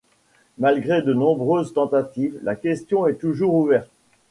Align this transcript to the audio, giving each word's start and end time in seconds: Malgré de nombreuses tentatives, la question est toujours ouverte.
Malgré 0.57 1.03
de 1.03 1.13
nombreuses 1.13 1.75
tentatives, 1.75 2.39
la 2.41 2.55
question 2.55 3.05
est 3.05 3.19
toujours 3.19 3.53
ouverte. 3.53 3.91